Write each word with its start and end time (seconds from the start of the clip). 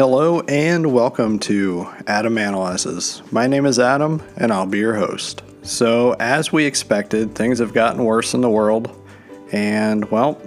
Hello 0.00 0.40
and 0.48 0.94
welcome 0.94 1.38
to 1.40 1.86
Adam 2.06 2.38
Analyzes. 2.38 3.22
My 3.30 3.46
name 3.46 3.66
is 3.66 3.78
Adam 3.78 4.22
and 4.38 4.50
I'll 4.50 4.64
be 4.64 4.78
your 4.78 4.94
host. 4.94 5.42
So, 5.60 6.16
as 6.18 6.50
we 6.50 6.64
expected, 6.64 7.34
things 7.34 7.58
have 7.58 7.74
gotten 7.74 8.02
worse 8.02 8.32
in 8.32 8.40
the 8.40 8.48
world, 8.48 8.98
and 9.52 10.10
well, 10.10 10.40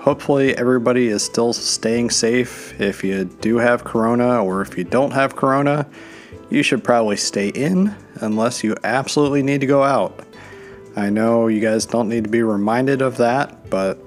hopefully 0.00 0.56
everybody 0.56 1.06
is 1.06 1.22
still 1.22 1.52
staying 1.52 2.10
safe. 2.10 2.74
If 2.80 3.04
you 3.04 3.26
do 3.26 3.58
have 3.58 3.84
corona 3.84 4.44
or 4.44 4.62
if 4.62 4.76
you 4.76 4.82
don't 4.82 5.12
have 5.12 5.36
corona, 5.36 5.86
you 6.50 6.64
should 6.64 6.82
probably 6.82 7.18
stay 7.18 7.50
in 7.50 7.94
unless 8.16 8.64
you 8.64 8.74
absolutely 8.82 9.44
need 9.44 9.60
to 9.60 9.68
go 9.68 9.84
out. 9.84 10.26
I 10.96 11.08
know 11.08 11.46
you 11.46 11.60
guys 11.60 11.86
don't 11.86 12.08
need 12.08 12.24
to 12.24 12.30
be 12.30 12.42
reminded 12.42 13.00
of 13.02 13.18
that, 13.18 13.70
but 13.70 14.00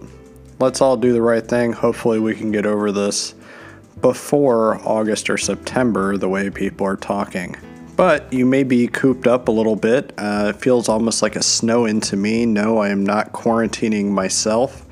let's 0.59 0.81
all 0.81 0.97
do 0.97 1.13
the 1.13 1.21
right 1.21 1.47
thing. 1.47 1.71
Hopefully, 1.71 2.19
we 2.19 2.35
can 2.35 2.51
get 2.51 2.65
over 2.65 2.91
this 2.91 3.35
before 3.99 4.79
August 4.87 5.29
or 5.29 5.37
September, 5.37 6.17
the 6.17 6.29
way 6.29 6.49
people 6.49 6.87
are 6.87 6.95
talking. 6.95 7.55
But 7.95 8.31
you 8.31 8.45
may 8.45 8.63
be 8.63 8.87
cooped 8.87 9.27
up 9.27 9.47
a 9.47 9.51
little 9.51 9.75
bit. 9.75 10.13
Uh, 10.17 10.53
it 10.55 10.61
feels 10.61 10.89
almost 10.89 11.21
like 11.21 11.35
a 11.35 11.43
snow 11.43 11.85
in 11.85 12.01
to 12.01 12.17
me. 12.17 12.45
No, 12.45 12.77
I 12.77 12.89
am 12.89 13.05
not 13.05 13.33
quarantining 13.33 14.09
myself, 14.09 14.85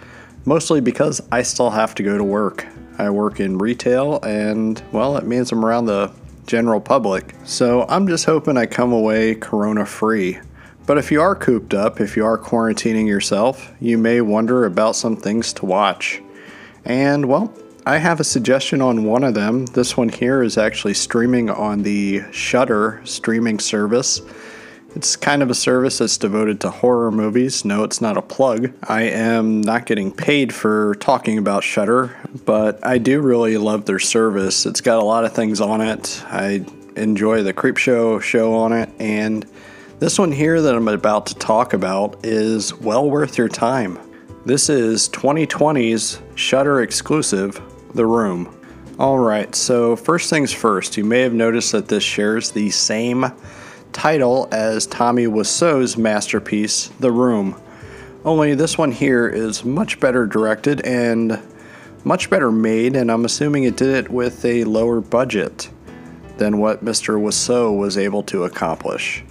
mostly 0.46 0.82
because 0.82 1.22
I 1.32 1.42
still 1.42 1.70
have 1.72 1.96
to 1.96 2.04
go 2.04 2.18
to 2.18 2.24
work. 2.24 2.68
I 2.98 3.10
work 3.10 3.40
in 3.40 3.58
retail, 3.58 4.20
and 4.24 4.82
well, 4.92 5.16
it 5.18 5.26
means 5.26 5.52
I'm 5.52 5.64
around 5.64 5.86
the 5.86 6.12
general 6.46 6.82
public. 6.82 7.34
So 7.46 7.86
I'm 7.88 8.08
just 8.08 8.26
hoping 8.26 8.58
I 8.58 8.66
come 8.66 8.92
away 8.92 9.36
corona 9.36 9.86
free. 9.86 10.40
But 10.86 10.98
if 10.98 11.12
you 11.12 11.22
are 11.22 11.36
cooped 11.36 11.74
up, 11.74 12.02
if 12.02 12.18
you 12.18 12.26
are 12.26 12.38
quarantining 12.38 13.08
yourself, 13.08 13.72
you 13.80 13.98
may 13.98 14.22
wonder 14.22 14.66
about 14.66 14.96
some 14.96 15.16
things 15.16 15.54
to 15.54 15.66
watch. 15.66 16.22
And 16.84 17.28
well, 17.28 17.54
I 17.90 17.98
have 17.98 18.20
a 18.20 18.24
suggestion 18.24 18.84
on 18.84 19.04
one 19.04 19.24
of 19.24 19.34
them. 19.34 19.66
This 19.66 19.98
one 19.98 20.10
here 20.10 20.44
is 20.44 20.60
actually 20.60 20.94
streaming 20.94 21.50
on 21.50 21.82
the 21.82 22.22
Shudder 22.32 23.02
streaming 23.04 23.58
service. 23.58 24.22
It's 24.96 25.16
kind 25.16 25.42
of 25.42 25.50
a 25.50 25.56
service 25.56 25.98
that's 25.98 26.16
devoted 26.16 26.62
to 26.62 26.70
horror 26.70 27.10
movies. 27.10 27.66
No, 27.66 27.84
it's 27.84 28.00
not 28.00 28.16
a 28.16 28.22
plug. 28.22 28.72
I 28.84 29.06
am 29.06 29.62
not 29.62 29.88
getting 29.88 30.12
paid 30.12 30.54
for 30.54 30.94
talking 31.00 31.40
about 31.40 31.64
Shudder, 31.64 32.16
but 32.46 32.86
I 32.86 33.00
do 33.00 33.22
really 33.22 33.58
love 33.58 33.86
their 33.86 33.98
service. 33.98 34.68
It's 34.68 34.82
got 34.82 35.00
a 35.00 35.04
lot 35.04 35.26
of 35.26 35.34
things 35.34 35.60
on 35.60 35.82
it. 35.82 36.24
I 36.28 36.64
enjoy 36.96 37.42
the 37.42 37.56
Creepshow 37.56 38.22
show 38.22 38.54
on 38.54 38.72
it, 38.72 38.90
and 39.00 39.48
this 39.98 40.20
one 40.20 40.32
here 40.32 40.62
that 40.62 40.76
I'm 40.76 40.88
about 40.88 41.26
to 41.26 41.36
talk 41.36 41.74
about 41.74 42.24
is 42.24 42.72
well 42.72 43.10
worth 43.10 43.36
your 43.40 43.50
time. 43.50 43.98
This 44.46 44.70
is 44.70 45.10
2020's 45.10 46.22
Shudder 46.36 46.82
exclusive, 46.82 47.60
The 47.94 48.06
Room. 48.06 48.56
Alright, 49.00 49.56
so 49.56 49.96
first 49.96 50.30
things 50.30 50.52
first, 50.52 50.98
you 50.98 51.06
may 51.06 51.22
have 51.22 51.34
noticed 51.34 51.72
that 51.72 51.88
this 51.88 52.04
shares 52.04 52.52
the 52.52 52.70
same 52.70 53.32
title 53.94 54.48
as 54.52 54.86
Tommy 54.86 55.26
Wiseau's 55.26 55.98
masterpiece, 55.98 56.90
The 57.00 57.12
Room. 57.12 57.60
Only 58.26 58.54
this 58.56 58.78
one 58.78 58.92
here 58.92 59.28
is 59.28 59.64
much 59.64 60.00
better 60.00 60.26
directed 60.26 60.82
and 60.82 61.40
much 62.04 62.30
better 62.30 62.52
made, 62.52 62.96
and 62.96 63.12
I'm 63.12 63.26
assuming 63.26 63.64
it 63.64 63.78
did 63.78 63.90
it 63.90 64.12
with 64.12 64.44
a 64.46 64.66
lower 64.66 65.02
budget 65.02 65.70
than 66.38 66.58
what 66.58 66.84
Mr. 66.84 67.20
Wiseau 67.22 67.78
was 67.78 67.98
able 67.98 68.24
to 68.24 68.44
accomplish. 68.44 69.24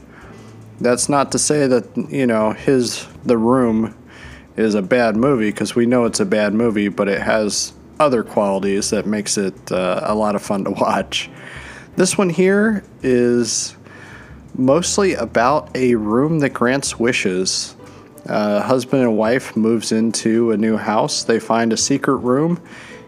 That's 0.80 1.08
not 1.08 1.32
to 1.32 1.38
say 1.38 1.66
that, 1.66 1.84
you 2.10 2.26
know, 2.26 2.52
his 2.52 3.06
The 3.24 3.38
Room 3.38 3.94
is 4.56 4.74
a 4.74 4.82
bad 4.82 5.16
movie 5.16 5.50
because 5.50 5.74
we 5.74 5.86
know 5.86 6.04
it's 6.04 6.20
a 6.20 6.26
bad 6.26 6.54
movie, 6.54 6.88
but 6.88 7.08
it 7.08 7.20
has 7.20 7.72
other 8.00 8.22
qualities 8.22 8.90
that 8.90 9.06
makes 9.06 9.36
it 9.36 9.72
uh, 9.72 10.00
a 10.04 10.14
lot 10.14 10.34
of 10.34 10.42
fun 10.42 10.64
to 10.64 10.70
watch. 10.70 11.30
This 11.96 12.16
one 12.16 12.30
here 12.30 12.84
is 13.02 13.76
mostly 14.54 15.14
about 15.14 15.76
a 15.76 15.94
room 15.94 16.40
that 16.40 16.50
grants 16.50 16.98
wishes. 16.98 17.74
Uh, 18.26 18.60
husband 18.62 19.02
and 19.02 19.16
wife 19.16 19.56
moves 19.56 19.92
into 19.92 20.52
a 20.52 20.56
new 20.56 20.76
house. 20.76 21.24
They 21.24 21.40
find 21.40 21.72
a 21.72 21.76
secret 21.76 22.16
room, 22.16 22.60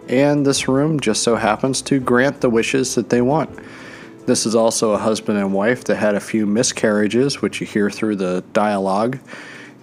and 0.09 0.45
this 0.47 0.67
room 0.67 0.99
just 0.99 1.23
so 1.23 1.37
happens 1.37 1.83
to 1.83 2.01
grant 2.01 2.41
the 2.41 2.51
wishes 2.51 2.95
that 2.95 3.11
they 3.11 3.21
want. 3.21 3.51
This 4.27 4.47
is 4.47 4.55
also 4.55 4.93
a 4.93 4.99
husband 4.99 5.39
and 5.39 5.53
wife 5.53 5.85
that 5.85 5.97
had 5.97 6.15
a 6.15 6.21
few 6.21 6.47
miscarriages, 6.47 7.43
which 7.43 7.61
you 7.61 7.67
hear 7.67 7.91
through 7.91 8.17
the 8.17 8.45
dialogue. 8.53 9.19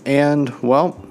And, 0.06 0.50
well, 0.62 1.04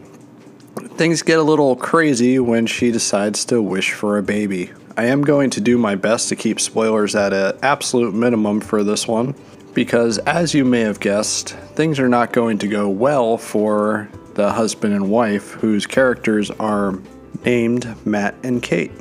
things 0.77 1.23
get 1.23 1.39
a 1.39 1.43
little 1.43 1.77
crazy 1.77 2.39
when 2.39 2.67
she 2.67 2.91
decides 2.91 3.45
to 3.47 3.61
wish 3.61 3.93
for 3.93 4.19
a 4.19 4.23
baby. 4.23 4.73
I 4.97 5.07
am 5.07 5.23
going 5.23 5.51
to 5.51 5.61
do 5.61 5.77
my 5.77 5.95
best 5.95 6.29
to 6.31 6.37
keep 6.37 6.59
spoilers 6.59 7.15
at 7.15 7.33
an 7.33 7.59
absolute 7.63 8.15
minimum 8.15 8.61
for 8.61 8.83
this 8.83 9.07
one 9.07 9.35
because, 9.75 10.19
as 10.19 10.55
you 10.55 10.65
may 10.65 10.81
have 10.81 11.01
guessed, 11.01 11.51
things 11.75 12.01
are 12.01 12.09
not 12.09 12.33
going 12.33 12.59
to 12.59 12.69
go 12.69 12.89
well 12.89 13.37
for 13.37 14.09
the 14.35 14.53
husband 14.53 14.95
and 14.95 15.11
wife 15.11 15.53
whose 15.53 15.87
characters 15.87 16.51
are 16.53 16.99
named 17.45 17.95
Matt 18.07 18.35
and 18.43 18.63
Kate. 18.63 18.93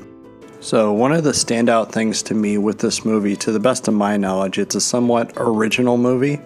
So, 0.59 0.91
one 0.91 1.13
of 1.13 1.23
the 1.23 1.31
standout 1.31 1.91
things 1.91 2.23
to 2.23 2.33
me 2.33 2.57
with 2.57 2.79
this 2.79 3.05
movie, 3.05 3.35
to 3.37 3.51
the 3.51 3.59
best 3.59 3.87
of 3.87 3.93
my 3.93 4.17
knowledge, 4.17 4.57
it's 4.57 4.75
a 4.75 4.81
somewhat 4.81 5.31
original 5.37 5.97
movie. 5.97 6.41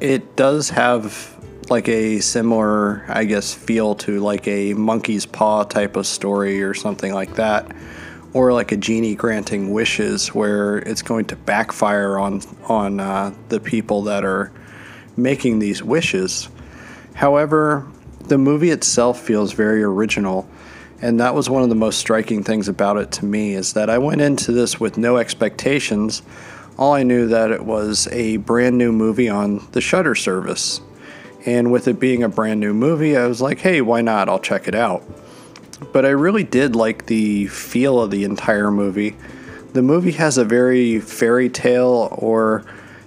It 0.00 0.36
does 0.36 0.70
have 0.70 1.36
like 1.70 1.88
a 1.88 2.20
similar, 2.20 3.04
I 3.08 3.24
guess, 3.24 3.54
feel 3.54 3.94
to 3.96 4.20
like 4.20 4.46
a 4.48 4.74
monkey's 4.74 5.26
paw 5.26 5.64
type 5.64 5.96
of 5.96 6.06
story 6.06 6.62
or 6.62 6.74
something 6.74 7.12
like 7.12 7.36
that 7.36 7.70
or 8.32 8.52
like 8.52 8.72
a 8.72 8.76
genie 8.76 9.14
granting 9.14 9.72
wishes 9.72 10.28
where 10.34 10.78
it's 10.78 11.02
going 11.02 11.26
to 11.26 11.36
backfire 11.36 12.18
on 12.18 12.40
on 12.64 13.00
uh, 13.00 13.34
the 13.48 13.60
people 13.60 14.02
that 14.02 14.24
are 14.24 14.52
making 15.16 15.58
these 15.58 15.82
wishes. 15.82 16.48
However, 17.14 17.86
the 18.20 18.38
movie 18.38 18.70
itself 18.70 19.20
feels 19.20 19.52
very 19.52 19.82
original, 19.82 20.48
and 21.02 21.20
that 21.20 21.34
was 21.34 21.50
one 21.50 21.62
of 21.62 21.68
the 21.68 21.74
most 21.74 21.98
striking 21.98 22.42
things 22.42 22.68
about 22.68 22.96
it 22.96 23.12
to 23.12 23.24
me 23.26 23.54
is 23.54 23.74
that 23.74 23.90
I 23.90 23.98
went 23.98 24.20
into 24.20 24.52
this 24.52 24.80
with 24.80 24.96
no 24.96 25.18
expectations. 25.18 26.22
All 26.78 26.94
I 26.94 27.02
knew 27.02 27.28
that 27.28 27.50
it 27.50 27.64
was 27.64 28.08
a 28.08 28.38
brand 28.38 28.78
new 28.78 28.92
movie 28.92 29.28
on 29.28 29.66
the 29.72 29.82
Shudder 29.82 30.14
service. 30.14 30.80
And 31.44 31.72
with 31.72 31.88
it 31.88 31.98
being 31.98 32.22
a 32.22 32.28
brand 32.28 32.60
new 32.60 32.74
movie, 32.74 33.16
I 33.16 33.26
was 33.26 33.40
like, 33.40 33.58
"Hey, 33.60 33.80
why 33.80 34.00
not? 34.00 34.28
I'll 34.28 34.38
check 34.38 34.68
it 34.68 34.74
out." 34.74 35.02
but 35.92 36.04
I 36.04 36.10
really 36.10 36.44
did 36.44 36.76
like 36.76 37.06
the 37.06 37.46
feel 37.48 38.00
of 38.00 38.10
the 38.10 38.24
entire 38.24 38.70
movie. 38.70 39.16
The 39.72 39.82
movie 39.82 40.12
has 40.12 40.38
a 40.38 40.44
very 40.44 41.00
fairy 41.00 41.48
tale 41.48 42.08
or 42.12 42.64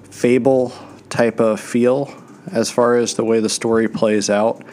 fable 0.09 0.73
type 1.09 1.39
of 1.39 1.59
feel 1.59 2.13
as 2.51 2.69
far 2.69 2.95
as 2.95 3.15
the 3.15 3.23
way 3.23 3.39
the 3.39 3.49
story 3.49 3.87
plays 3.87 4.29
out, 4.29 4.63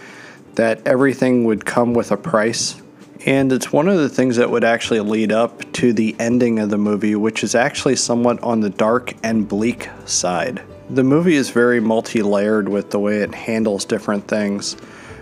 that 0.55 0.87
everything 0.87 1.45
would 1.45 1.65
come 1.65 1.95
with 1.95 2.11
a 2.11 2.17
price. 2.17 2.81
And 3.25 3.53
it's 3.53 3.73
one 3.73 3.89
of 3.89 3.99
the 3.99 4.09
things 4.09 4.37
that 4.37 4.51
would 4.51 4.65
actually 4.65 5.01
lead 5.01 5.33
up 5.33 5.73
to 5.75 5.93
the 5.93 6.17
ending 6.19 6.59
of 6.59 6.71
the 6.71 6.79
movie, 6.79 7.15
which 7.15 7.45
is 7.45 7.55
actually 7.55 7.97
somewhat 7.97 8.43
on 8.43 8.61
the 8.61 8.71
dark 8.71 9.15
and 9.23 9.49
bleak 9.49 9.89
side. 10.05 10.61
The 10.93 11.03
movie 11.03 11.37
is 11.37 11.49
very 11.49 11.81
multi 11.81 12.21
layered 12.21 12.69
with 12.69 12.91
the 12.91 12.99
way 12.99 13.23
it 13.23 13.35
handles 13.35 13.87
different 13.87 14.29
things. 14.29 14.77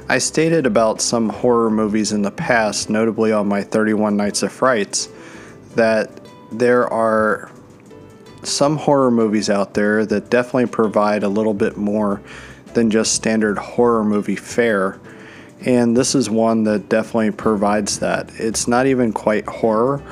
I 0.09 0.19
stated 0.19 0.67
about 0.67 1.01
some 1.01 1.29
horror 1.29 1.71
movies 1.71 2.11
in 2.11 2.23
the 2.23 2.33
past, 2.33 2.91
notably 2.91 3.31
on 3.31 3.47
my 3.47 3.63
31 3.63 4.17
Nights 4.17 4.43
of 4.43 4.51
Frights, 4.51 5.09
that 5.77 6.11
there 6.51 6.93
are 6.93 7.53
some 8.43 8.79
horror 8.79 9.13
movies 9.13 9.49
out 9.49 9.75
there 9.75 10.05
that 10.07 10.29
definitely 10.29 10.67
provide 10.67 11.23
a 11.23 11.29
little 11.29 11.55
bit 11.55 11.77
more 11.77 12.21
than 12.75 12.91
just 12.91 13.15
standard 13.15 13.57
horror 13.57 14.03
movie 14.03 14.35
fare. 14.35 14.99
And 15.61 15.97
this 15.97 16.17
is 16.17 16.29
one 16.29 16.65
that 16.65 16.89
definitely 16.89 17.31
provides 17.31 18.01
that. 18.01 18.29
It's 18.41 18.67
not 18.67 18.89
even 18.89 19.13
quite 19.13 19.47
horror. 19.47 20.03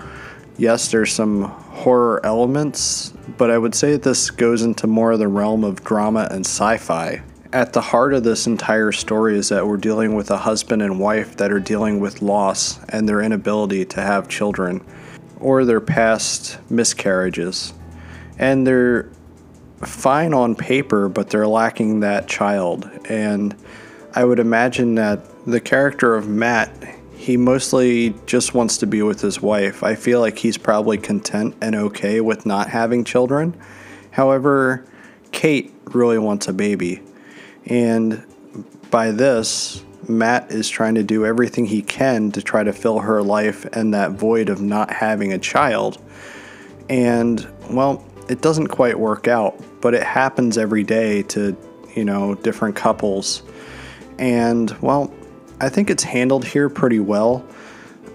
Yes, 0.58 0.90
there's 0.90 1.12
some 1.12 1.44
horror 1.44 2.20
elements, 2.24 3.14
but 3.38 3.50
I 3.50 3.56
would 3.56 3.74
say 3.74 3.96
this 3.96 4.30
goes 4.30 4.62
into 4.62 4.86
more 4.86 5.12
of 5.12 5.20
the 5.20 5.28
realm 5.28 5.64
of 5.64 5.82
drama 5.84 6.28
and 6.30 6.44
sci 6.44 6.76
fi 6.76 7.22
at 7.52 7.72
the 7.72 7.80
heart 7.80 8.12
of 8.12 8.24
this 8.24 8.46
entire 8.46 8.92
story 8.92 9.38
is 9.38 9.48
that 9.48 9.66
we're 9.66 9.78
dealing 9.78 10.14
with 10.14 10.30
a 10.30 10.36
husband 10.36 10.82
and 10.82 11.00
wife 11.00 11.36
that 11.36 11.50
are 11.50 11.60
dealing 11.60 11.98
with 11.98 12.20
loss 12.20 12.78
and 12.90 13.08
their 13.08 13.22
inability 13.22 13.84
to 13.86 14.02
have 14.02 14.28
children 14.28 14.84
or 15.40 15.64
their 15.64 15.80
past 15.80 16.58
miscarriages. 16.70 17.72
And 18.38 18.66
they're 18.66 19.08
fine 19.80 20.34
on 20.34 20.54
paper, 20.54 21.08
but 21.08 21.30
they're 21.30 21.48
lacking 21.48 22.00
that 22.00 22.28
child. 22.28 22.90
And 23.08 23.54
I 24.14 24.24
would 24.24 24.38
imagine 24.38 24.96
that 24.96 25.20
the 25.46 25.60
character 25.60 26.14
of 26.14 26.28
Matt, 26.28 26.70
he 27.28 27.36
mostly 27.36 28.14
just 28.24 28.54
wants 28.54 28.78
to 28.78 28.86
be 28.86 29.02
with 29.02 29.20
his 29.20 29.42
wife. 29.42 29.82
I 29.82 29.96
feel 29.96 30.18
like 30.18 30.38
he's 30.38 30.56
probably 30.56 30.96
content 30.96 31.54
and 31.60 31.76
okay 31.76 32.22
with 32.22 32.46
not 32.46 32.70
having 32.70 33.04
children. 33.04 33.54
However, 34.10 34.86
Kate 35.30 35.74
really 35.92 36.16
wants 36.16 36.48
a 36.48 36.54
baby. 36.54 37.02
And 37.66 38.24
by 38.90 39.10
this, 39.10 39.84
Matt 40.08 40.50
is 40.50 40.70
trying 40.70 40.94
to 40.94 41.02
do 41.02 41.26
everything 41.26 41.66
he 41.66 41.82
can 41.82 42.32
to 42.32 42.40
try 42.40 42.64
to 42.64 42.72
fill 42.72 43.00
her 43.00 43.22
life 43.22 43.66
and 43.74 43.92
that 43.92 44.12
void 44.12 44.48
of 44.48 44.62
not 44.62 44.90
having 44.90 45.34
a 45.34 45.38
child. 45.38 46.02
And, 46.88 47.46
well, 47.68 48.06
it 48.30 48.40
doesn't 48.40 48.68
quite 48.68 48.98
work 48.98 49.28
out, 49.28 49.62
but 49.82 49.92
it 49.92 50.02
happens 50.02 50.56
every 50.56 50.82
day 50.82 51.24
to, 51.24 51.54
you 51.94 52.06
know, 52.06 52.36
different 52.36 52.74
couples. 52.74 53.42
And, 54.18 54.70
well, 54.80 55.12
I 55.60 55.68
think 55.68 55.90
it's 55.90 56.04
handled 56.04 56.44
here 56.44 56.68
pretty 56.68 57.00
well. 57.00 57.44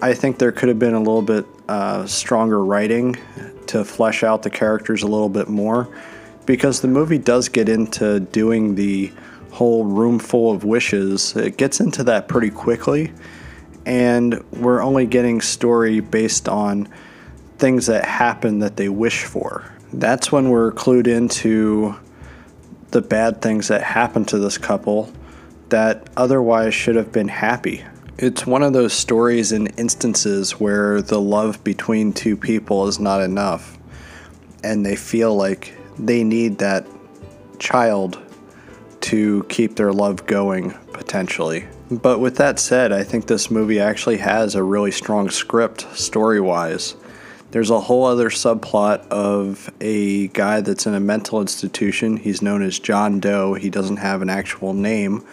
I 0.00 0.14
think 0.14 0.38
there 0.38 0.52
could 0.52 0.68
have 0.70 0.78
been 0.78 0.94
a 0.94 0.98
little 0.98 1.22
bit 1.22 1.46
uh, 1.68 2.06
stronger 2.06 2.64
writing 2.64 3.16
to 3.66 3.84
flesh 3.84 4.22
out 4.22 4.42
the 4.42 4.50
characters 4.50 5.02
a 5.02 5.06
little 5.06 5.28
bit 5.28 5.48
more 5.48 5.88
because 6.46 6.80
the 6.80 6.88
movie 6.88 7.18
does 7.18 7.48
get 7.48 7.68
into 7.68 8.20
doing 8.20 8.74
the 8.74 9.12
whole 9.50 9.84
room 9.84 10.18
full 10.18 10.52
of 10.52 10.64
wishes. 10.64 11.36
It 11.36 11.56
gets 11.56 11.80
into 11.80 12.04
that 12.04 12.28
pretty 12.28 12.50
quickly, 12.50 13.12
and 13.86 14.42
we're 14.52 14.82
only 14.82 15.06
getting 15.06 15.40
story 15.40 16.00
based 16.00 16.48
on 16.48 16.88
things 17.58 17.86
that 17.86 18.04
happen 18.04 18.60
that 18.60 18.76
they 18.76 18.88
wish 18.88 19.24
for. 19.24 19.70
That's 19.92 20.32
when 20.32 20.48
we're 20.48 20.72
clued 20.72 21.06
into 21.06 21.94
the 22.90 23.00
bad 23.00 23.42
things 23.42 23.68
that 23.68 23.82
happen 23.82 24.24
to 24.26 24.38
this 24.38 24.58
couple 24.58 25.12
that 25.74 26.08
otherwise 26.16 26.72
should 26.72 26.94
have 26.94 27.10
been 27.10 27.26
happy. 27.26 27.84
It's 28.16 28.46
one 28.46 28.62
of 28.62 28.72
those 28.72 28.92
stories 28.92 29.50
and 29.50 29.76
instances 29.76 30.52
where 30.52 31.02
the 31.02 31.20
love 31.20 31.64
between 31.64 32.12
two 32.12 32.36
people 32.36 32.86
is 32.86 33.00
not 33.00 33.20
enough, 33.20 33.76
and 34.62 34.86
they 34.86 34.94
feel 34.94 35.34
like 35.34 35.74
they 35.98 36.22
need 36.22 36.58
that 36.58 36.86
child 37.58 38.20
to 39.00 39.42
keep 39.48 39.74
their 39.74 39.92
love 39.92 40.26
going, 40.26 40.70
potentially. 40.92 41.66
But 41.90 42.20
with 42.20 42.36
that 42.36 42.60
said, 42.60 42.92
I 42.92 43.02
think 43.02 43.26
this 43.26 43.50
movie 43.50 43.80
actually 43.80 44.18
has 44.18 44.54
a 44.54 44.62
really 44.62 44.92
strong 44.92 45.28
script 45.28 45.88
story 45.96 46.40
wise. 46.40 46.94
There's 47.50 47.70
a 47.70 47.80
whole 47.80 48.04
other 48.04 48.30
subplot 48.30 49.08
of 49.08 49.68
a 49.80 50.28
guy 50.28 50.60
that's 50.60 50.86
in 50.86 50.94
a 50.94 51.00
mental 51.00 51.40
institution. 51.40 52.16
He's 52.16 52.42
known 52.42 52.62
as 52.62 52.78
John 52.78 53.18
Doe. 53.18 53.54
He 53.54 53.70
doesn't 53.70 53.96
have 53.96 54.22
an 54.22 54.30
actual 54.30 54.72
name. 54.72 55.24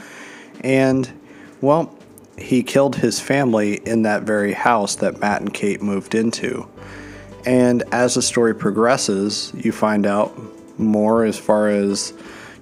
And, 0.62 1.12
well, 1.60 1.96
he 2.38 2.64
killed 2.64 2.96
his 2.96 3.20
family 3.20 3.76
in 3.86 4.04
that 4.04 4.24
very 4.24 4.54
house 4.54 4.96
that 4.96 5.20
Matt 5.20 5.42
and 5.42 5.54
Kate 5.54 5.82
moved 5.82 6.16
into. 6.16 6.68
And 7.46 7.84
as 7.92 8.16
the 8.16 8.22
story 8.22 8.54
progresses, 8.54 9.52
you 9.56 9.72
find 9.72 10.06
out 10.06 10.38
more 10.80 11.26
as 11.26 11.38
far 11.38 11.70
as 11.70 12.14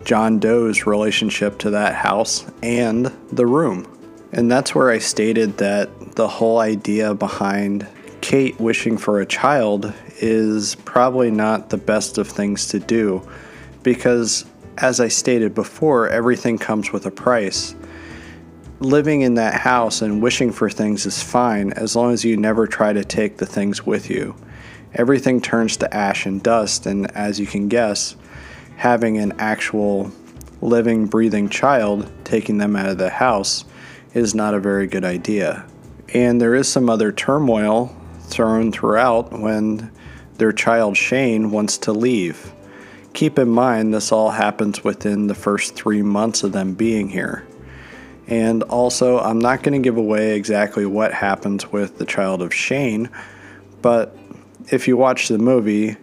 John 0.06 0.40
Doe's 0.40 0.86
relationship 0.86 1.58
to 1.60 1.72
that 1.72 1.96
house 1.96 2.46
and 2.64 3.12
the 3.32 3.46
room. 3.46 3.88
And 4.32 4.52
that's 4.52 4.76
where 4.76 4.90
I 4.90 5.00
stated 5.00 5.58
that 5.58 6.16
the 6.16 6.28
whole 6.28 6.60
idea 6.60 7.14
behind 7.14 7.88
Kate 8.22 8.60
wishing 8.60 8.98
for 8.98 9.22
a 9.22 9.26
child 9.26 9.94
is 10.18 10.76
probably 10.76 11.32
not 11.32 11.70
the 11.70 11.78
best 11.78 12.18
of 12.18 12.28
things 12.28 12.68
to 12.70 12.80
do 12.80 13.28
because, 13.82 14.46
as 14.78 15.00
I 15.00 15.08
stated 15.08 15.56
before, 15.56 16.10
everything 16.10 16.58
comes 16.58 16.92
with 16.92 17.06
a 17.06 17.12
price 17.12 17.76
living 18.80 19.22
in 19.22 19.34
that 19.36 19.56
house 19.56 20.02
and 20.02 20.22
wishing 20.22 20.52
for 20.52 20.70
things 20.70 21.06
is 21.06 21.22
fine 21.22 21.74
as 21.74 21.96
long 21.96 22.14
as 22.14 22.24
you 22.24 22.38
never 22.38 22.66
try 22.66 22.94
to 22.94 23.04
take 23.04 23.38
the 23.38 23.46
things 23.46 23.86
with 23.86 24.10
you. 24.10 24.36
Everything 24.94 25.42
turns 25.42 25.78
to 25.78 25.94
ash 25.94 26.26
and 26.26 26.42
dust, 26.42 26.86
and 26.86 27.12
as 27.12 27.40
you 27.40 27.46
can 27.46 27.68
guess, 27.68 28.16
having 28.78 29.18
an 29.18 29.34
actual 29.38 30.12
living, 30.62 31.06
breathing 31.06 31.50
child 31.50 32.10
taking 32.24 32.58
them 32.58 32.76
out 32.76 32.90
of 32.90 32.98
the 32.98 33.10
house 33.10 33.66
is 34.14 34.34
not 34.34 34.54
a 34.54 34.60
very 34.60 34.88
good 34.88 35.06
idea. 35.06 35.66
And 36.14 36.42
there 36.42 36.56
is 36.56 36.68
some 36.68 36.90
other 36.90 37.12
turmoil 37.12 37.96
thrown 38.22 38.72
throughout 38.72 39.38
when 39.38 39.92
their 40.38 40.52
child 40.52 40.98
Shane 40.98 41.52
wants 41.52 41.78
to 41.80 41.92
leave. 41.92 42.54
Keep 43.14 43.38
in 43.38 43.50
mind, 43.50 43.94
this 43.94 44.12
all 44.12 44.32
happens 44.32 44.84
within 44.84 45.28
the 45.28 45.36
first 45.36 45.76
three 45.76 46.02
months 46.02 46.44
of 46.44 46.52
them 46.52 46.74
being 46.74 47.10
here. 47.10 47.46
And 48.30 48.62
also, 48.64 49.20
I'm 49.20 49.40
not 49.40 49.64
going 49.64 49.74
to 49.74 49.84
give 49.84 49.98
away 49.98 50.36
exactly 50.36 50.86
what 50.86 51.14
happens 51.14 51.72
with 51.72 51.98
the 51.98 52.06
child 52.06 52.44
of 52.44 52.54
Shane, 52.54 53.10
but 53.82 54.16
if 54.68 54.88
you 54.88 54.98
watch 54.98 55.30
the 55.30 55.40
movie, 55.40 55.98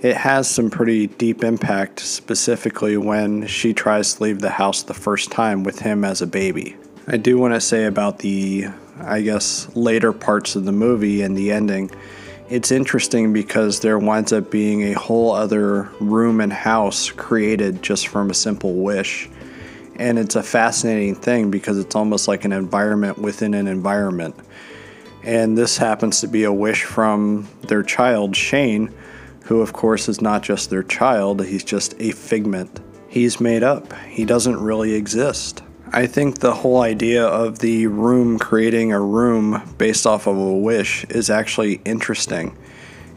it 0.00 0.16
has 0.16 0.50
some 0.50 0.70
pretty 0.70 1.06
deep 1.06 1.44
impact, 1.44 2.00
specifically 2.00 2.96
when 2.96 3.46
she 3.46 3.72
tries 3.72 4.14
to 4.14 4.24
leave 4.24 4.40
the 4.40 4.50
house 4.50 4.82
the 4.82 4.94
first 4.94 5.30
time 5.30 5.62
with 5.62 5.78
him 5.78 6.04
as 6.04 6.20
a 6.20 6.26
baby. 6.26 6.76
I 7.06 7.16
do 7.16 7.38
want 7.38 7.54
to 7.54 7.60
say 7.60 7.84
about 7.84 8.18
the, 8.18 8.66
I 9.00 9.20
guess, 9.22 9.74
later 9.76 10.12
parts 10.12 10.56
of 10.56 10.64
the 10.64 10.72
movie 10.72 11.22
and 11.22 11.36
the 11.36 11.52
ending. 11.52 11.92
It's 12.48 12.72
interesting 12.72 13.32
because 13.32 13.80
there 13.80 13.98
winds 13.98 14.32
up 14.32 14.50
being 14.50 14.82
a 14.82 14.92
whole 14.94 15.32
other 15.32 15.82
room 16.00 16.40
and 16.40 16.52
house 16.52 17.10
created 17.10 17.82
just 17.82 18.08
from 18.08 18.30
a 18.30 18.34
simple 18.34 18.74
wish 18.74 19.28
and 19.98 20.18
it's 20.18 20.36
a 20.36 20.42
fascinating 20.42 21.14
thing 21.14 21.50
because 21.50 21.78
it's 21.78 21.96
almost 21.96 22.28
like 22.28 22.44
an 22.44 22.52
environment 22.52 23.18
within 23.18 23.54
an 23.54 23.66
environment. 23.66 24.36
And 25.24 25.58
this 25.58 25.76
happens 25.76 26.20
to 26.20 26.28
be 26.28 26.44
a 26.44 26.52
wish 26.52 26.84
from 26.84 27.48
their 27.62 27.82
child, 27.82 28.36
Shane, 28.36 28.94
who, 29.44 29.60
of 29.60 29.72
course, 29.72 30.08
is 30.08 30.20
not 30.20 30.42
just 30.42 30.70
their 30.70 30.82
child, 30.82 31.44
he's 31.44 31.64
just 31.64 31.94
a 31.98 32.12
figment. 32.12 32.80
He's 33.08 33.40
made 33.40 33.62
up, 33.62 33.92
he 34.06 34.24
doesn't 34.24 34.60
really 34.60 34.94
exist. 34.94 35.62
I 35.90 36.06
think 36.06 36.38
the 36.38 36.52
whole 36.52 36.82
idea 36.82 37.26
of 37.26 37.60
the 37.60 37.86
room 37.86 38.38
creating 38.38 38.92
a 38.92 39.00
room 39.00 39.62
based 39.78 40.06
off 40.06 40.26
of 40.26 40.36
a 40.36 40.52
wish 40.58 41.04
is 41.06 41.30
actually 41.30 41.80
interesting. 41.86 42.56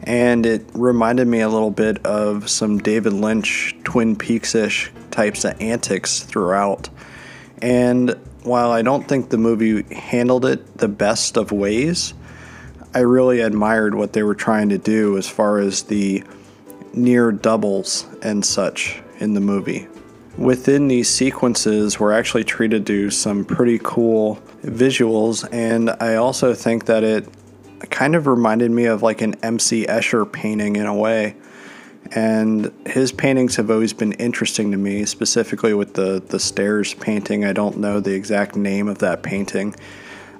And 0.04 0.46
it 0.46 0.64
reminded 0.72 1.28
me 1.28 1.42
a 1.42 1.48
little 1.50 1.70
bit 1.70 2.04
of 2.06 2.48
some 2.48 2.78
David 2.78 3.12
Lynch 3.12 3.76
Twin 3.84 4.16
Peaks 4.16 4.54
ish 4.54 4.90
types 5.12 5.44
of 5.44 5.60
antics 5.60 6.20
throughout. 6.20 6.88
And 7.60 8.18
while 8.42 8.72
I 8.72 8.82
don't 8.82 9.06
think 9.06 9.28
the 9.28 9.38
movie 9.38 9.82
handled 9.94 10.44
it 10.44 10.78
the 10.78 10.88
best 10.88 11.36
of 11.36 11.52
ways, 11.52 12.14
I 12.94 13.00
really 13.00 13.40
admired 13.40 13.94
what 13.94 14.12
they 14.12 14.22
were 14.22 14.34
trying 14.34 14.68
to 14.70 14.78
do 14.78 15.16
as 15.16 15.28
far 15.28 15.58
as 15.58 15.84
the 15.84 16.24
near 16.92 17.32
doubles 17.32 18.06
and 18.22 18.44
such 18.44 19.02
in 19.18 19.34
the 19.34 19.40
movie. 19.40 19.86
Within 20.36 20.88
these 20.88 21.08
sequences, 21.08 22.00
we're 22.00 22.12
actually 22.12 22.44
treated 22.44 22.86
to 22.86 23.10
some 23.10 23.44
pretty 23.44 23.78
cool 23.82 24.42
visuals, 24.62 25.48
and 25.52 25.90
I 26.00 26.16
also 26.16 26.54
think 26.54 26.86
that 26.86 27.04
it 27.04 27.28
kind 27.90 28.14
of 28.14 28.26
reminded 28.26 28.70
me 28.70 28.86
of 28.86 29.02
like 29.02 29.20
an 29.20 29.34
MC 29.42 29.86
Escher 29.86 30.30
painting 30.30 30.76
in 30.76 30.86
a 30.86 30.94
way 30.94 31.36
and 32.10 32.72
his 32.84 33.12
paintings 33.12 33.56
have 33.56 33.70
always 33.70 33.92
been 33.92 34.12
interesting 34.12 34.72
to 34.72 34.76
me, 34.76 35.04
specifically 35.04 35.74
with 35.74 35.94
the 35.94 36.22
the 36.26 36.40
stairs 36.40 36.94
painting. 36.94 37.44
I 37.44 37.52
don't 37.52 37.78
know 37.78 38.00
the 38.00 38.14
exact 38.14 38.56
name 38.56 38.88
of 38.88 38.98
that 38.98 39.22
painting. 39.22 39.74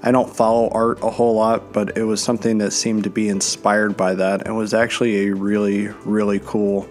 I 0.02 0.10
don't 0.10 0.34
follow 0.34 0.68
art 0.70 0.98
a 1.02 1.10
whole 1.10 1.36
lot, 1.36 1.72
but 1.72 1.96
it 1.96 2.02
was 2.02 2.20
something 2.20 2.58
that 2.58 2.72
seemed 2.72 3.04
to 3.04 3.10
be 3.10 3.28
inspired 3.28 3.96
by 3.96 4.14
that 4.14 4.46
and 4.46 4.56
was 4.56 4.74
actually 4.74 5.28
a 5.28 5.34
really 5.34 5.88
really 6.04 6.40
cool 6.40 6.82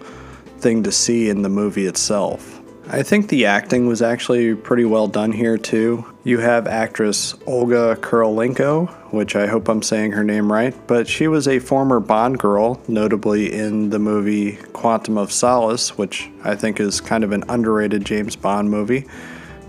thing 0.58 0.82
to 0.84 0.92
see 0.92 1.28
in 1.28 1.42
the 1.42 1.48
movie 1.48 1.86
itself. 1.86 2.61
I 2.88 3.02
think 3.04 3.28
the 3.28 3.46
acting 3.46 3.86
was 3.86 4.02
actually 4.02 4.54
pretty 4.54 4.84
well 4.84 5.06
done 5.06 5.32
here 5.32 5.56
too. 5.56 6.04
You 6.24 6.38
have 6.38 6.66
actress 6.66 7.34
Olga 7.46 7.96
Kurylenko, 7.96 8.90
which 9.12 9.36
I 9.36 9.46
hope 9.46 9.68
I'm 9.68 9.82
saying 9.82 10.12
her 10.12 10.24
name 10.24 10.52
right, 10.52 10.74
but 10.88 11.08
she 11.08 11.28
was 11.28 11.46
a 11.46 11.60
former 11.60 12.00
Bond 12.00 12.38
girl, 12.38 12.80
notably 12.88 13.52
in 13.52 13.90
the 13.90 14.00
movie 14.00 14.56
Quantum 14.72 15.16
of 15.16 15.32
Solace, 15.32 15.96
which 15.96 16.28
I 16.42 16.56
think 16.56 16.80
is 16.80 17.00
kind 17.00 17.22
of 17.22 17.32
an 17.32 17.44
underrated 17.48 18.04
James 18.04 18.34
Bond 18.34 18.68
movie, 18.68 19.06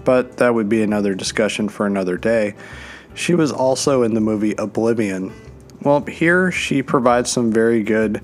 but 0.03 0.37
that 0.37 0.53
would 0.55 0.67
be 0.67 0.81
another 0.81 1.13
discussion 1.13 1.69
for 1.69 1.85
another 1.85 2.17
day. 2.17 2.55
She 3.13 3.35
was 3.35 3.51
also 3.51 4.01
in 4.01 4.15
the 4.15 4.21
movie 4.21 4.55
Oblivion. 4.57 5.31
Well, 5.81 6.01
here 6.05 6.51
she 6.51 6.81
provides 6.81 7.31
some 7.31 7.51
very 7.51 7.83
good 7.83 8.21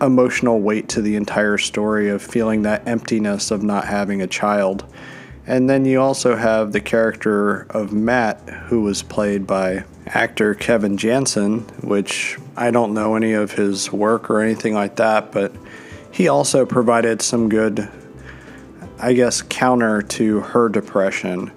emotional 0.00 0.60
weight 0.60 0.88
to 0.90 1.02
the 1.02 1.16
entire 1.16 1.58
story 1.58 2.08
of 2.08 2.22
feeling 2.22 2.62
that 2.62 2.86
emptiness 2.86 3.50
of 3.50 3.62
not 3.62 3.86
having 3.86 4.22
a 4.22 4.26
child. 4.26 4.84
And 5.46 5.68
then 5.68 5.84
you 5.84 6.00
also 6.00 6.36
have 6.36 6.72
the 6.72 6.80
character 6.80 7.62
of 7.70 7.92
Matt, 7.92 8.48
who 8.48 8.82
was 8.82 9.02
played 9.02 9.46
by 9.46 9.84
actor 10.06 10.54
Kevin 10.54 10.96
Janssens, 10.96 11.68
which 11.82 12.38
I 12.56 12.70
don't 12.70 12.94
know 12.94 13.14
any 13.14 13.32
of 13.32 13.52
his 13.52 13.92
work 13.92 14.30
or 14.30 14.40
anything 14.40 14.74
like 14.74 14.96
that, 14.96 15.32
but 15.32 15.52
he 16.12 16.28
also 16.28 16.66
provided 16.66 17.22
some 17.22 17.48
good, 17.48 17.88
I 18.98 19.12
guess, 19.12 19.42
counter 19.42 20.02
to 20.02 20.40
her 20.40 20.68
depression. 20.68 21.52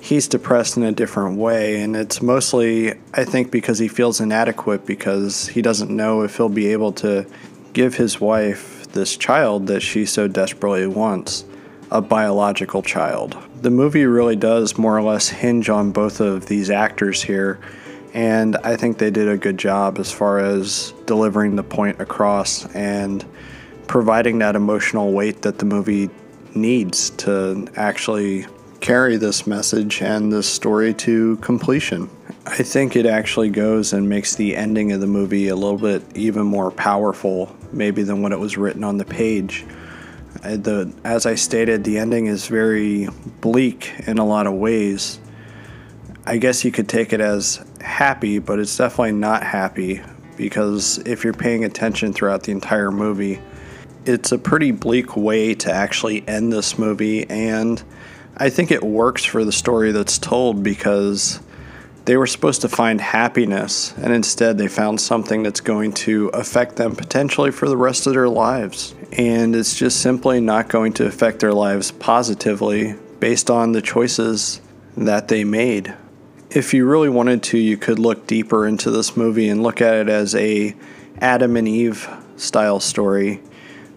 He's 0.00 0.26
depressed 0.26 0.76
in 0.76 0.82
a 0.82 0.92
different 0.92 1.36
way, 1.36 1.82
and 1.82 1.94
it's 1.94 2.22
mostly, 2.22 2.94
I 3.12 3.24
think, 3.24 3.50
because 3.50 3.78
he 3.78 3.88
feels 3.88 4.20
inadequate 4.20 4.86
because 4.86 5.48
he 5.48 5.60
doesn't 5.60 5.90
know 5.90 6.22
if 6.22 6.36
he'll 6.36 6.48
be 6.48 6.68
able 6.68 6.92
to 6.94 7.26
give 7.72 7.94
his 7.94 8.20
wife 8.20 8.86
this 8.92 9.16
child 9.16 9.66
that 9.68 9.80
she 9.80 10.04
so 10.04 10.28
desperately 10.28 10.86
wants 10.86 11.44
a 11.90 12.00
biological 12.00 12.82
child. 12.82 13.36
The 13.62 13.70
movie 13.70 14.06
really 14.06 14.36
does 14.36 14.78
more 14.78 14.96
or 14.96 15.02
less 15.02 15.28
hinge 15.28 15.68
on 15.68 15.92
both 15.92 16.20
of 16.20 16.46
these 16.46 16.70
actors 16.70 17.22
here, 17.22 17.58
And 18.12 18.56
I 18.64 18.76
think 18.76 18.98
they 18.98 19.10
did 19.10 19.28
a 19.28 19.36
good 19.36 19.58
job 19.58 19.98
as 19.98 20.10
far 20.10 20.40
as 20.40 20.92
delivering 21.06 21.56
the 21.56 21.62
point 21.62 22.00
across 22.00 22.66
and 22.74 23.24
providing 23.86 24.38
that 24.38 24.56
emotional 24.56 25.12
weight 25.12 25.42
that 25.42 25.58
the 25.58 25.64
movie 25.64 26.10
needs 26.54 27.10
to 27.10 27.68
actually 27.76 28.46
carry 28.80 29.16
this 29.16 29.46
message 29.46 30.02
and 30.02 30.32
this 30.32 30.48
story 30.48 30.94
to 30.94 31.36
completion. 31.36 32.10
I 32.50 32.64
think 32.64 32.96
it 32.96 33.06
actually 33.06 33.48
goes 33.48 33.92
and 33.92 34.08
makes 34.08 34.34
the 34.34 34.56
ending 34.56 34.90
of 34.90 35.00
the 35.00 35.06
movie 35.06 35.48
a 35.48 35.54
little 35.54 35.78
bit 35.78 36.02
even 36.16 36.42
more 36.42 36.72
powerful, 36.72 37.54
maybe 37.72 38.02
than 38.02 38.22
what 38.22 38.32
it 38.32 38.40
was 38.40 38.56
written 38.56 38.82
on 38.82 38.98
the 38.98 39.04
page. 39.04 39.64
Uh, 40.42 40.56
the, 40.56 40.92
as 41.04 41.26
I 41.26 41.36
stated, 41.36 41.84
the 41.84 41.98
ending 41.98 42.26
is 42.26 42.48
very 42.48 43.06
bleak 43.40 43.94
in 44.08 44.18
a 44.18 44.26
lot 44.26 44.48
of 44.48 44.54
ways. 44.54 45.20
I 46.26 46.38
guess 46.38 46.64
you 46.64 46.72
could 46.72 46.88
take 46.88 47.12
it 47.12 47.20
as 47.20 47.64
happy, 47.80 48.40
but 48.40 48.58
it's 48.58 48.76
definitely 48.76 49.12
not 49.12 49.44
happy 49.44 50.02
because 50.36 50.98
if 51.06 51.22
you're 51.22 51.32
paying 51.32 51.64
attention 51.64 52.12
throughout 52.12 52.42
the 52.42 52.50
entire 52.50 52.90
movie, 52.90 53.40
it's 54.06 54.32
a 54.32 54.38
pretty 54.38 54.72
bleak 54.72 55.16
way 55.16 55.54
to 55.54 55.70
actually 55.70 56.26
end 56.26 56.52
this 56.52 56.76
movie, 56.80 57.30
and 57.30 57.80
I 58.36 58.50
think 58.50 58.72
it 58.72 58.82
works 58.82 59.24
for 59.24 59.44
the 59.44 59.52
story 59.52 59.92
that's 59.92 60.18
told 60.18 60.64
because 60.64 61.38
they 62.10 62.16
were 62.16 62.26
supposed 62.26 62.62
to 62.62 62.68
find 62.68 63.00
happiness, 63.00 63.94
and 63.98 64.12
instead 64.12 64.58
they 64.58 64.66
found 64.66 65.00
something 65.00 65.44
that's 65.44 65.60
going 65.60 65.92
to 65.92 66.26
affect 66.30 66.74
them 66.74 66.96
potentially 66.96 67.52
for 67.52 67.68
the 67.68 67.76
rest 67.76 68.04
of 68.04 68.14
their 68.14 68.28
lives. 68.28 68.96
And 69.12 69.54
it's 69.54 69.76
just 69.76 70.00
simply 70.00 70.40
not 70.40 70.68
going 70.68 70.92
to 70.94 71.06
affect 71.06 71.38
their 71.38 71.52
lives 71.52 71.92
positively 71.92 72.96
based 73.20 73.48
on 73.48 73.70
the 73.70 73.80
choices 73.80 74.60
that 74.96 75.28
they 75.28 75.44
made. 75.44 75.94
If 76.50 76.74
you 76.74 76.84
really 76.84 77.08
wanted 77.08 77.44
to, 77.44 77.58
you 77.58 77.76
could 77.76 78.00
look 78.00 78.26
deeper 78.26 78.66
into 78.66 78.90
this 78.90 79.16
movie 79.16 79.48
and 79.48 79.62
look 79.62 79.80
at 79.80 79.94
it 79.94 80.08
as 80.08 80.34
a 80.34 80.74
Adam 81.20 81.56
and 81.56 81.68
Eve 81.68 82.10
style 82.34 82.80
story. 82.80 83.40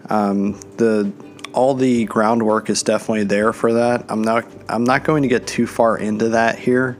Um, 0.08 0.52
the 0.76 1.12
all 1.52 1.74
the 1.74 2.04
groundwork 2.04 2.70
is 2.70 2.84
definitely 2.84 3.24
there 3.24 3.52
for 3.52 3.72
that. 3.72 4.04
I'm 4.08 4.22
not 4.22 4.46
I'm 4.68 4.84
not 4.84 5.02
going 5.02 5.22
to 5.22 5.28
get 5.28 5.48
too 5.48 5.66
far 5.66 5.98
into 5.98 6.28
that 6.28 6.60
here. 6.60 6.96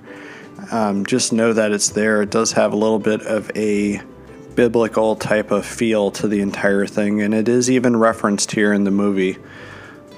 Um, 0.75 1.07
just 1.07 1.33
know 1.33 1.52
that 1.52 1.71
it's 1.71 1.90
there. 1.90 2.23
It 2.23 2.31
does 2.31 2.50
have 2.50 2.73
a 2.73 2.76
little 2.76 2.99
bit 2.99 3.23
of 3.23 3.49
a 3.54 4.02
biblical 4.57 5.14
type 5.14 5.52
of 5.52 5.64
feel 5.64 6.11
to 6.11 6.26
the 6.26 6.40
entire 6.40 6.85
thing, 6.85 7.23
and 7.23 7.33
it 7.33 7.49
is 7.49 7.71
even 7.71 7.97
referenced 7.97 8.50
here 8.50 8.73
in 8.73 8.83
the 8.83 8.90
movie. 8.90 9.38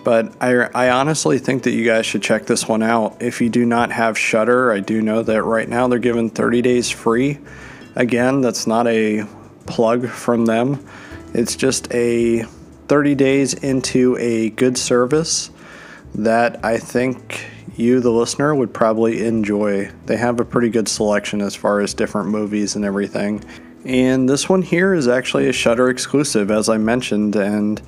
But 0.03 0.33
I, 0.41 0.55
I 0.75 0.89
honestly 0.89 1.39
think 1.39 1.65
that 1.65 1.73
you 1.73 1.85
guys 1.85 2.07
should 2.07 2.23
check 2.23 2.47
this 2.47 2.67
one 2.67 2.83
out. 2.83 3.21
If 3.21 3.43
you 3.43 3.51
do 3.51 3.67
not 3.67 3.93
have 3.93 4.17
Shudder, 4.17 4.73
I 4.73 4.81
do 4.81 5.03
know 5.03 5.23
that 5.25 5.43
right 5.43 5.69
now 5.69 5.89
they're 5.89 5.99
giving 5.99 6.31
30 6.31 6.63
days 6.63 6.89
free. 6.89 7.39
Again, 7.95 8.41
that's 8.41 8.67
not 8.67 8.87
a 8.87 9.27
plug 9.67 10.09
from 10.09 10.47
them. 10.47 10.83
It's 11.35 11.55
just 11.55 11.93
a 11.93 12.45
30 12.89 13.15
days 13.15 13.53
into 13.53 14.17
a 14.17 14.49
good 14.49 14.79
service 14.79 15.51
that 16.15 16.65
I 16.65 16.79
think 16.79 17.45
you, 17.79 18.01
the 18.01 18.11
listener, 18.11 18.55
would 18.55 18.73
probably 18.73 19.25
enjoy. 19.25 19.91
They 20.07 20.17
have 20.17 20.41
a 20.41 20.45
pretty 20.45 20.69
good 20.69 20.89
selection 20.89 21.41
as 21.41 21.55
far 21.55 21.81
as 21.81 21.95
different 21.95 22.29
movies 22.29 22.77
and 22.77 22.85
everything. 22.85 23.43
And 23.85 24.29
this 24.29 24.49
one 24.49 24.63
here 24.63 24.95
is 24.95 25.07
actually 25.07 25.49
a 25.49 25.53
Shudder 25.53 25.89
exclusive, 25.89 26.51
as 26.51 26.69
I 26.69 26.77
mentioned, 26.77 27.37
and 27.37 27.81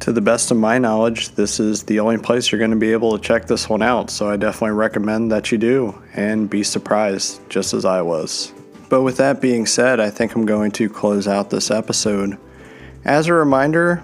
to 0.00 0.12
the 0.12 0.20
best 0.20 0.50
of 0.50 0.56
my 0.56 0.78
knowledge, 0.78 1.30
this 1.30 1.60
is 1.60 1.84
the 1.84 2.00
only 2.00 2.18
place 2.18 2.50
you're 2.50 2.58
going 2.58 2.72
to 2.72 2.76
be 2.76 2.92
able 2.92 3.16
to 3.16 3.22
check 3.22 3.46
this 3.46 3.68
one 3.68 3.82
out. 3.82 4.10
So 4.10 4.28
I 4.28 4.36
definitely 4.36 4.76
recommend 4.76 5.30
that 5.30 5.52
you 5.52 5.58
do 5.58 6.02
and 6.14 6.50
be 6.50 6.64
surprised, 6.64 7.40
just 7.48 7.72
as 7.72 7.84
I 7.84 8.02
was. 8.02 8.52
But 8.88 9.02
with 9.02 9.18
that 9.18 9.40
being 9.40 9.64
said, 9.64 10.00
I 10.00 10.10
think 10.10 10.34
I'm 10.34 10.44
going 10.44 10.72
to 10.72 10.88
close 10.88 11.28
out 11.28 11.50
this 11.50 11.70
episode. 11.70 12.36
As 13.04 13.28
a 13.28 13.32
reminder, 13.32 14.02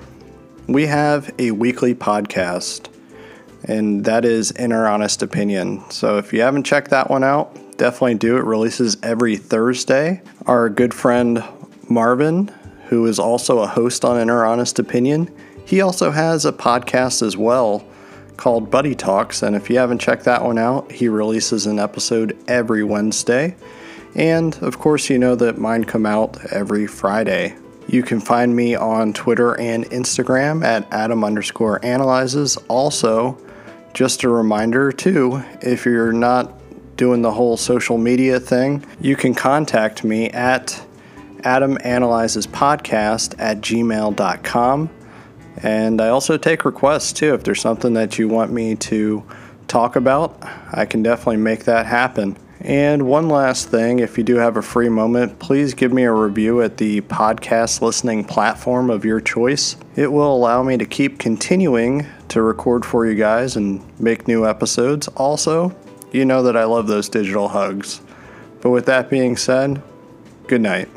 we 0.68 0.87
have 0.87 1.35
a 1.38 1.50
weekly 1.50 1.95
podcast, 1.95 2.88
and 3.65 4.05
that 4.05 4.25
is 4.25 4.50
In 4.53 4.73
Our 4.73 4.87
Honest 4.87 5.23
Opinion. 5.23 5.83
So 5.91 6.19
if 6.19 6.33
you 6.33 6.41
haven't 6.41 6.65
checked 6.65 6.91
that 6.91 7.11
one 7.11 7.25
out, 7.25 7.55
definitely 7.77 8.15
do. 8.15 8.37
It 8.37 8.45
releases 8.45 8.97
every 9.03 9.37
Thursday. 9.37 10.23
Our 10.47 10.69
good 10.69 10.95
friend 10.95 11.43
Marvin, 11.88 12.49
who 12.88 13.07
is 13.07 13.19
also 13.19 13.61
a 13.61 13.67
host 13.67 14.05
on 14.05 14.19
In 14.19 14.31
Our 14.31 14.45
Honest 14.45 14.79
Opinion, 14.79 15.35
he 15.65 15.81
also 15.81 16.11
has 16.11 16.45
a 16.45 16.53
podcast 16.53 17.21
as 17.21 17.37
well 17.37 17.85
called 18.37 18.71
Buddy 18.71 18.95
Talks. 18.95 19.43
And 19.43 19.55
if 19.55 19.69
you 19.69 19.79
haven't 19.79 20.00
checked 20.00 20.25
that 20.25 20.45
one 20.45 20.59
out, 20.59 20.91
he 20.91 21.09
releases 21.09 21.67
an 21.67 21.79
episode 21.79 22.38
every 22.49 22.85
Wednesday. 22.85 23.57
And 24.15 24.57
of 24.62 24.79
course, 24.79 25.11
you 25.11 25.19
know 25.19 25.35
that 25.35 25.59
mine 25.59 25.85
come 25.85 26.07
out 26.07 26.53
every 26.53 26.87
Friday. 26.87 27.57
You 27.88 28.03
can 28.03 28.21
find 28.21 28.55
me 28.55 28.75
on 28.75 29.12
Twitter 29.12 29.59
and 29.61 29.85
Instagram 29.87 30.65
at 30.65 30.91
Adam 30.93 31.25
underscore 31.25 31.85
analyzes. 31.85 32.57
Also, 32.69 33.38
just 33.99 34.23
a 34.23 34.28
reminder 34.28 34.93
too, 34.93 35.43
if 35.61 35.85
you're 35.85 36.12
not 36.12 36.52
doing 36.97 37.21
the 37.21 37.33
whole 37.33 37.57
social 37.57 37.99
media 37.99 38.38
thing, 38.38 38.85
you 39.00 39.17
can 39.17 39.35
contact 39.35 40.05
me 40.05 40.31
at 40.31 40.81
Adam 41.43 41.76
Analyzes 41.83 42.47
Podcast 42.47 43.35
at 43.40 43.61
gmail.com. 43.61 44.88
And 45.64 46.00
I 46.00 46.11
also 46.11 46.38
take 46.38 46.64
requests 46.64 47.12
too. 47.12 47.35
If 47.35 47.43
there's 47.43 47.61
something 47.61 47.95
that 47.95 48.21
you 48.21 48.28
want 48.28 48.52
me 48.52 48.76
to 48.76 49.25
talk 49.67 49.97
about, 49.97 50.38
I 50.71 50.85
can 50.85 51.02
definitely 51.02 51.38
make 51.38 51.64
that 51.64 51.87
happen. 51.87 52.37
And 52.61 53.02
one 53.02 53.28
last 53.28 53.69
thing 53.69 53.99
if 53.99 54.17
you 54.17 54.23
do 54.23 54.37
have 54.37 54.57
a 54.57 54.62
free 54.62 54.88
moment, 54.88 55.40
please 55.40 55.75
give 55.75 55.93
me 55.93 56.05
a 56.05 56.12
review 56.12 56.62
at 56.62 56.76
the 56.76 57.00
podcast 57.00 57.81
listening 57.81 58.23
platform 58.23 58.90
of 58.90 59.05
your 59.05 59.21
choice. 59.21 59.76
It 59.97 60.12
will 60.12 60.33
allow 60.33 60.62
me 60.62 60.76
to 60.76 60.87
keep 60.87 61.19
continuing 61.19 62.07
to 62.29 62.43
record 62.43 62.85
for 62.85 63.07
you 63.07 63.15
guys 63.15 63.57
and 63.57 63.83
make 64.01 64.29
new 64.29 64.47
episodes. 64.47 65.09
Also, 65.09 65.75
you 66.13 66.25
know 66.25 66.43
that 66.43 66.57
I 66.57 66.65
love 66.65 66.87
those 66.87 67.09
digital 67.09 67.49
hugs. 67.49 68.01
But 68.61 68.71
with 68.71 68.87
that 68.87 69.11
being 69.11 69.37
said, 69.37 69.83
good 70.47 70.61
night. 70.61 70.89